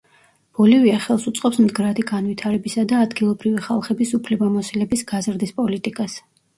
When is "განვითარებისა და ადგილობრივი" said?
2.13-3.65